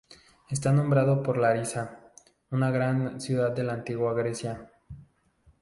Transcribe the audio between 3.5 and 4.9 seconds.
de la antigua Grecia.